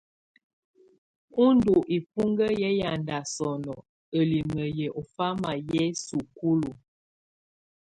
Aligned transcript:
Ú 1.43 1.45
ndù 1.55 1.75
ibuŋkǝ 1.95 2.45
yɛ 2.61 2.69
ƴaŋda 2.79 3.17
sɔnɔ 3.35 3.73
ǝlimǝ 4.15 4.63
yɛ 4.77 4.87
ɔ 4.99 5.01
ɔfama 5.01 5.51
yɛ 5.73 5.83
sukulu. 6.05 6.71